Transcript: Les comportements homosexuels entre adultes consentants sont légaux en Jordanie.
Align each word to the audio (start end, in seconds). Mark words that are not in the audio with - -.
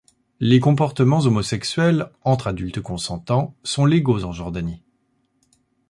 Les 0.39 0.59
comportements 0.59 1.21
homosexuels 1.27 2.09
entre 2.23 2.47
adultes 2.47 2.81
consentants 2.81 3.55
sont 3.61 3.85
légaux 3.85 4.23
en 4.23 4.31
Jordanie. 4.31 4.81